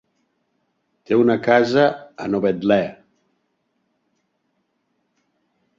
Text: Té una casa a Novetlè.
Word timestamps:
Té 1.09 1.19
una 1.23 1.35
casa 1.47 1.83
a 2.25 2.31
Novetlè. 2.33 2.81